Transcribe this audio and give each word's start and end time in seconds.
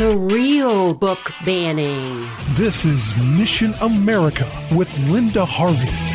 The 0.00 0.16
real 0.16 0.94
book 0.94 1.30
banning. 1.44 2.26
This 2.52 2.86
is 2.86 3.14
Mission 3.36 3.74
America 3.82 4.50
with 4.74 4.88
Linda 5.10 5.44
Harvey. 5.44 6.09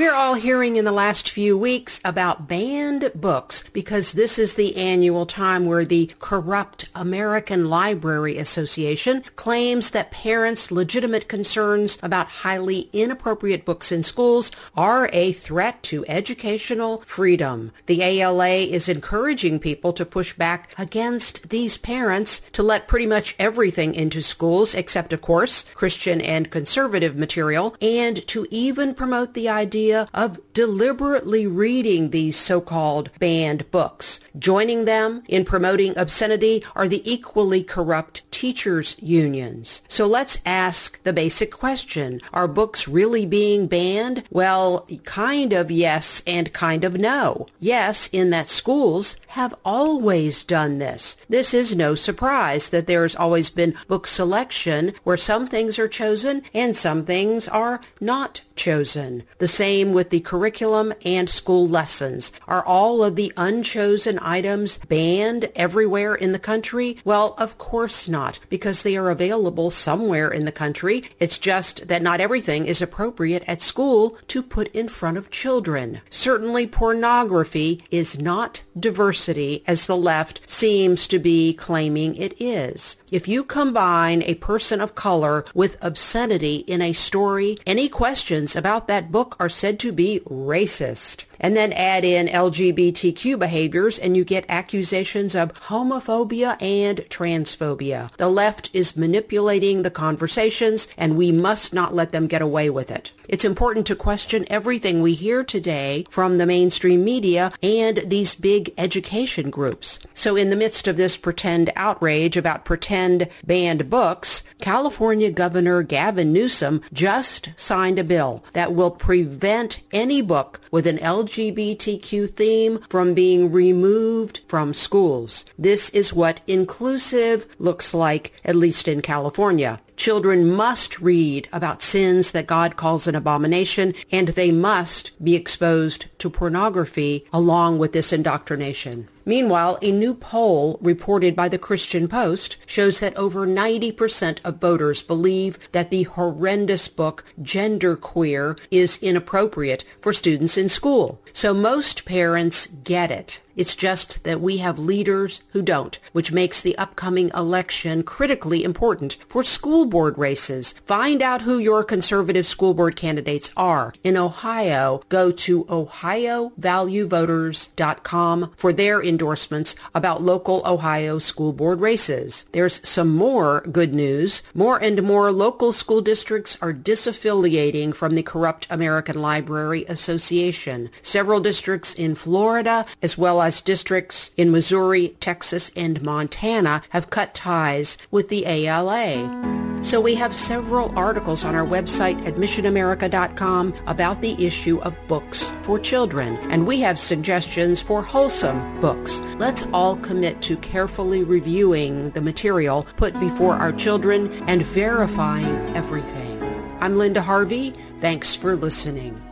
We're 0.00 0.14
all 0.14 0.32
hearing 0.32 0.76
in 0.76 0.86
the 0.86 0.92
last 0.92 1.28
few 1.28 1.58
weeks 1.58 2.00
about 2.06 2.48
banned 2.48 3.12
books 3.14 3.64
because 3.74 4.12
this 4.12 4.38
is 4.38 4.54
the 4.54 4.78
annual 4.78 5.26
time 5.26 5.66
where 5.66 5.84
the 5.84 6.10
corrupt 6.18 6.86
American 6.94 7.68
Library 7.68 8.38
Association 8.38 9.22
claims 9.36 9.90
that 9.90 10.10
parents' 10.10 10.70
legitimate 10.70 11.28
concerns 11.28 11.98
about 12.02 12.28
highly 12.28 12.88
inappropriate 12.94 13.66
books 13.66 13.92
in 13.92 14.02
schools 14.02 14.50
are 14.74 15.10
a 15.12 15.32
threat 15.32 15.82
to 15.82 16.06
educational 16.08 17.02
freedom. 17.04 17.70
The 17.84 18.02
ALA 18.02 18.48
is 18.48 18.88
encouraging 18.88 19.58
people 19.58 19.92
to 19.92 20.06
push 20.06 20.32
back 20.32 20.72
against 20.78 21.50
these 21.50 21.76
parents 21.76 22.40
to 22.52 22.62
let 22.62 22.88
pretty 22.88 23.06
much 23.06 23.36
everything 23.38 23.94
into 23.94 24.22
schools 24.22 24.74
except, 24.74 25.12
of 25.12 25.20
course, 25.20 25.66
Christian 25.74 26.22
and 26.22 26.50
conservative 26.50 27.16
material 27.16 27.76
and 27.82 28.26
to 28.28 28.46
even 28.50 28.94
promote 28.94 29.34
the 29.34 29.50
idea 29.50 29.89
idea 29.90 30.08
of 30.14 30.38
deliberately 30.52 31.46
reading 31.46 32.10
these 32.10 32.36
so-called 32.36 33.10
banned 33.18 33.70
books. 33.70 34.20
Joining 34.38 34.84
them 34.84 35.22
in 35.28 35.44
promoting 35.44 35.96
obscenity 35.96 36.64
are 36.76 36.88
the 36.88 37.02
equally 37.10 37.62
corrupt 37.62 38.22
teachers 38.30 38.96
unions. 39.00 39.82
So 39.88 40.06
let's 40.06 40.38
ask 40.46 41.02
the 41.02 41.12
basic 41.12 41.50
question. 41.50 42.20
Are 42.32 42.46
books 42.46 42.86
really 42.86 43.26
being 43.26 43.66
banned? 43.66 44.22
Well, 44.30 44.86
kind 45.04 45.52
of 45.52 45.70
yes 45.70 46.22
and 46.26 46.52
kind 46.52 46.84
of 46.84 46.98
no. 46.98 47.46
Yes, 47.58 48.08
in 48.12 48.30
that 48.30 48.48
schools 48.48 49.16
have 49.28 49.54
always 49.64 50.44
done 50.44 50.78
this. 50.78 51.16
This 51.28 51.52
is 51.52 51.74
no 51.74 51.94
surprise 51.94 52.70
that 52.70 52.86
there's 52.86 53.16
always 53.16 53.50
been 53.50 53.76
book 53.88 54.06
selection 54.06 54.94
where 55.04 55.16
some 55.16 55.46
things 55.46 55.78
are 55.78 55.88
chosen 55.88 56.42
and 56.54 56.76
some 56.76 57.04
things 57.04 57.48
are 57.48 57.80
not 58.00 58.42
chosen. 58.60 59.22
The 59.38 59.48
same 59.48 59.94
with 59.94 60.10
the 60.10 60.20
curriculum 60.20 60.92
and 61.02 61.30
school 61.30 61.66
lessons. 61.66 62.30
Are 62.46 62.64
all 62.64 63.02
of 63.02 63.16
the 63.16 63.32
unchosen 63.38 64.18
items 64.20 64.76
banned 64.86 65.50
everywhere 65.56 66.14
in 66.14 66.32
the 66.32 66.38
country? 66.38 66.98
Well, 67.02 67.34
of 67.38 67.56
course 67.56 68.06
not, 68.06 68.38
because 68.50 68.82
they 68.82 68.98
are 68.98 69.08
available 69.08 69.70
somewhere 69.70 70.30
in 70.30 70.44
the 70.44 70.52
country. 70.52 71.04
It's 71.18 71.38
just 71.38 71.88
that 71.88 72.02
not 72.02 72.20
everything 72.20 72.66
is 72.66 72.82
appropriate 72.82 73.44
at 73.46 73.62
school 73.62 74.18
to 74.28 74.42
put 74.42 74.68
in 74.74 74.88
front 74.88 75.16
of 75.16 75.30
children. 75.30 76.02
Certainly 76.10 76.66
pornography 76.66 77.82
is 77.90 78.18
not 78.18 78.62
diversity 78.78 79.64
as 79.66 79.86
the 79.86 79.96
left 79.96 80.42
seems 80.44 81.08
to 81.08 81.18
be 81.18 81.54
claiming 81.54 82.14
it 82.14 82.34
is. 82.38 82.96
If 83.10 83.26
you 83.26 83.42
combine 83.42 84.22
a 84.22 84.34
person 84.34 84.82
of 84.82 84.94
color 84.94 85.46
with 85.54 85.78
obscenity 85.80 86.56
in 86.66 86.82
a 86.82 86.92
story, 86.92 87.56
any 87.66 87.88
questions 87.88 88.49
about 88.56 88.88
that 88.88 89.12
book 89.12 89.36
are 89.38 89.48
said 89.48 89.78
to 89.80 89.92
be 89.92 90.20
racist 90.28 91.24
and 91.40 91.56
then 91.56 91.72
add 91.72 92.04
in 92.04 92.28
LGBTQ 92.28 93.38
behaviors 93.38 93.98
and 93.98 94.16
you 94.16 94.24
get 94.24 94.44
accusations 94.48 95.34
of 95.34 95.52
homophobia 95.54 96.60
and 96.62 96.98
transphobia. 97.08 98.14
The 98.16 98.28
left 98.28 98.70
is 98.72 98.96
manipulating 98.96 99.82
the 99.82 99.90
conversations 99.90 100.86
and 100.96 101.16
we 101.16 101.32
must 101.32 101.74
not 101.74 101.94
let 101.94 102.12
them 102.12 102.26
get 102.26 102.42
away 102.42 102.70
with 102.70 102.90
it. 102.90 103.12
It's 103.28 103.44
important 103.44 103.86
to 103.86 103.94
question 103.94 104.44
everything 104.50 105.02
we 105.02 105.14
hear 105.14 105.44
today 105.44 106.04
from 106.10 106.38
the 106.38 106.46
mainstream 106.46 107.04
media 107.04 107.52
and 107.62 107.98
these 108.04 108.34
big 108.34 108.74
education 108.76 109.50
groups. 109.50 110.00
So 110.14 110.34
in 110.34 110.50
the 110.50 110.56
midst 110.56 110.88
of 110.88 110.96
this 110.96 111.16
pretend 111.16 111.70
outrage 111.76 112.36
about 112.36 112.64
pretend 112.64 113.28
banned 113.46 113.88
books, 113.88 114.42
California 114.60 115.30
Governor 115.30 115.84
Gavin 115.84 116.32
Newsom 116.32 116.82
just 116.92 117.50
signed 117.56 118.00
a 118.00 118.04
bill 118.04 118.44
that 118.52 118.74
will 118.74 118.90
prevent 118.90 119.80
any 119.92 120.20
book 120.20 120.60
with 120.72 120.86
an 120.86 120.98
LGBTQ 121.30 122.28
theme 122.30 122.80
from 122.88 123.14
being 123.14 123.52
removed 123.52 124.40
from 124.48 124.74
schools. 124.74 125.44
This 125.56 125.88
is 125.90 126.12
what 126.12 126.40
inclusive 126.48 127.46
looks 127.60 127.94
like, 127.94 128.32
at 128.44 128.56
least 128.56 128.88
in 128.88 129.00
California. 129.00 129.80
Children 130.00 130.50
must 130.50 130.98
read 131.02 131.46
about 131.52 131.82
sins 131.82 132.32
that 132.32 132.46
God 132.46 132.76
calls 132.76 133.06
an 133.06 133.14
abomination, 133.14 133.92
and 134.10 134.28
they 134.28 134.50
must 134.50 135.10
be 135.22 135.34
exposed 135.34 136.06
to 136.20 136.30
pornography 136.30 137.26
along 137.34 137.78
with 137.78 137.92
this 137.92 138.10
indoctrination. 138.10 139.10
Meanwhile, 139.26 139.78
a 139.82 139.92
new 139.92 140.14
poll 140.14 140.78
reported 140.80 141.36
by 141.36 141.50
the 141.50 141.58
Christian 141.58 142.08
Post 142.08 142.56
shows 142.64 143.00
that 143.00 143.14
over 143.18 143.46
90% 143.46 144.38
of 144.42 144.56
voters 144.56 145.02
believe 145.02 145.58
that 145.72 145.90
the 145.90 146.04
horrendous 146.04 146.88
book 146.88 147.22
Genderqueer 147.42 148.58
is 148.70 149.02
inappropriate 149.02 149.84
for 150.00 150.14
students 150.14 150.56
in 150.56 150.70
school. 150.70 151.20
So 151.34 151.52
most 151.52 152.06
parents 152.06 152.68
get 152.84 153.10
it. 153.10 153.42
It's 153.56 153.74
just 153.74 154.22
that 154.24 154.40
we 154.40 154.58
have 154.58 154.78
leaders 154.78 155.40
who 155.52 155.62
don't, 155.62 155.98
which 156.12 156.32
makes 156.32 156.60
the 156.62 156.76
upcoming 156.78 157.30
election 157.34 158.02
critically 158.02 158.64
important 158.64 159.16
for 159.28 159.44
school 159.44 159.86
board 159.86 160.18
races. 160.18 160.74
Find 160.84 161.22
out 161.22 161.42
who 161.42 161.58
your 161.58 161.84
conservative 161.84 162.46
school 162.46 162.74
board 162.74 162.96
candidates 162.96 163.50
are. 163.56 163.94
In 164.04 164.16
Ohio, 164.16 165.02
go 165.08 165.30
to 165.30 165.64
ohiovaluevoters.com 165.64 168.52
for 168.56 168.72
their 168.72 169.02
endorsements 169.02 169.74
about 169.94 170.22
local 170.22 170.62
Ohio 170.66 171.18
school 171.18 171.52
board 171.52 171.80
races. 171.80 172.44
There's 172.52 172.80
some 172.88 173.14
more 173.14 173.60
good 173.62 173.94
news. 173.94 174.42
More 174.54 174.82
and 174.82 175.02
more 175.02 175.32
local 175.32 175.72
school 175.72 176.00
districts 176.00 176.56
are 176.60 176.72
disaffiliating 176.72 177.94
from 177.94 178.14
the 178.14 178.22
corrupt 178.22 178.66
American 178.70 179.20
Library 179.20 179.84
Association. 179.88 180.90
Several 181.02 181.40
districts 181.40 181.94
in 181.94 182.14
Florida, 182.14 182.86
as 183.02 183.18
well 183.18 183.39
as 183.42 183.60
districts 183.60 184.30
in 184.36 184.50
Missouri, 184.50 185.16
Texas, 185.20 185.70
and 185.76 186.02
Montana, 186.02 186.82
have 186.90 187.10
cut 187.10 187.34
ties 187.34 187.98
with 188.10 188.28
the 188.28 188.46
ALA. 188.46 189.60
So 189.82 189.98
we 189.98 190.14
have 190.16 190.36
several 190.36 190.96
articles 190.96 191.42
on 191.42 191.54
our 191.54 191.66
website 191.66 192.26
at 192.26 192.34
missionamerica.com 192.34 193.74
about 193.86 194.20
the 194.20 194.44
issue 194.44 194.78
of 194.80 194.94
books 195.08 195.50
for 195.62 195.78
children, 195.78 196.36
and 196.50 196.66
we 196.66 196.80
have 196.80 196.98
suggestions 196.98 197.80
for 197.80 198.02
wholesome 198.02 198.80
books. 198.82 199.20
Let's 199.38 199.64
all 199.72 199.96
commit 199.96 200.42
to 200.42 200.58
carefully 200.58 201.24
reviewing 201.24 202.10
the 202.10 202.20
material 202.20 202.86
put 202.96 203.18
before 203.18 203.54
our 203.54 203.72
children 203.72 204.30
and 204.48 204.62
verifying 204.62 205.74
everything. 205.74 206.38
I'm 206.80 206.96
Linda 206.96 207.22
Harvey. 207.22 207.74
Thanks 207.98 208.34
for 208.34 208.56
listening. 208.56 209.29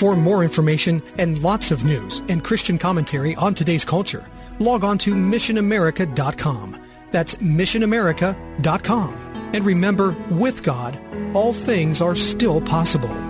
For 0.00 0.16
more 0.16 0.42
information 0.42 1.02
and 1.18 1.42
lots 1.42 1.70
of 1.70 1.84
news 1.84 2.22
and 2.30 2.42
Christian 2.42 2.78
commentary 2.78 3.34
on 3.34 3.54
today's 3.54 3.84
culture, 3.84 4.26
log 4.58 4.82
on 4.82 4.96
to 4.96 5.14
missionamerica.com. 5.14 6.82
That's 7.10 7.34
missionamerica.com. 7.34 9.50
And 9.52 9.62
remember, 9.62 10.16
with 10.30 10.62
God, 10.62 10.98
all 11.34 11.52
things 11.52 12.00
are 12.00 12.16
still 12.16 12.62
possible. 12.62 13.29